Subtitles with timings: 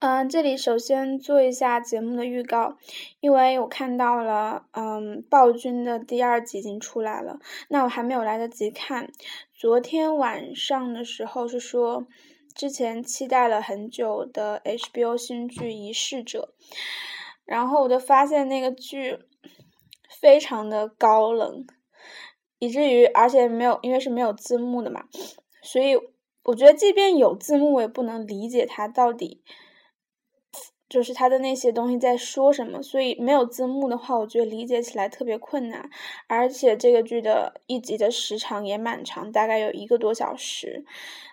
[0.00, 2.76] 嗯，这里首先做一下节目的预告，
[3.20, 7.38] 因为我看到了，嗯，暴君的第二集已经出来了，
[7.68, 9.10] 那我还没有来得及看。
[9.54, 12.06] 昨天晚上的时候是说，
[12.54, 16.54] 之前期待了很久的 HBO 新剧《仪式者》，
[17.46, 19.20] 然后我就发现那个剧
[20.20, 21.66] 非常的高冷，
[22.58, 25.06] 以至于而且没有，因为是没有字幕的嘛，
[25.62, 25.96] 所以
[26.42, 29.42] 我觉得即便有字幕，我也不能理解它到底。
[30.94, 35.90] 就是他的那些东西在说什么，所以没有字幕的话，我觉得理解起来特别困难。
[36.28, 40.84] 而且这个剧的一集的时长也蛮长，大概有一个多小时，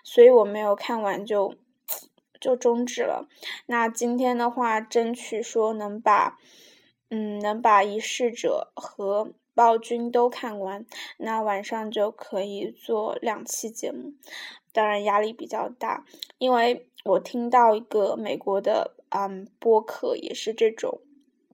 [0.02, 1.54] 所以我没有看完就
[2.40, 3.28] 就终止了。
[3.66, 6.40] 那今天的话，争取说能把，
[7.10, 10.84] 嗯，能把《遗世者》和《暴君》都看完，
[11.18, 14.14] 那晚上就可以做两期节目。
[14.72, 16.04] 当然压力比较大，
[16.38, 18.96] 因为我听到一个美国的。
[19.14, 21.00] 嗯，播客也是这种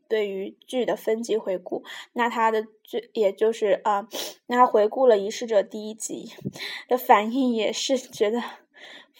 [0.08, 1.82] 对于剧的分级回顾。
[2.12, 4.08] 那他的剧也就是啊，
[4.46, 6.32] 那他回顾了《遗失者》第一集
[6.88, 8.40] 的反应，也是 觉得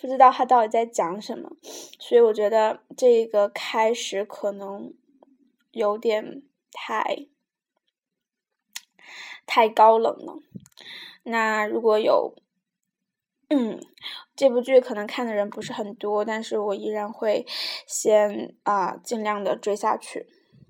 [0.01, 1.57] 不知道他到底在讲什么。
[1.99, 4.95] 所以我觉得这个开始可能
[5.73, 7.27] 有点太
[9.47, 10.39] 太高冷了。
[11.25, 12.35] 那如果有。
[13.51, 13.81] 嗯，
[14.37, 17.47] 这部剧可能看的人不是很多，但是我依然会
[17.87, 20.27] 先啊尽量的追下去。